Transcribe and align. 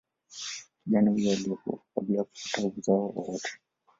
Kijana 0.83 1.11
huyo 1.11 1.31
aliyekufa 1.31 1.77
kabla 1.95 2.17
ya 2.17 2.23
kupata 2.23 2.67
uzao 2.77 2.97
wowote 3.15 3.59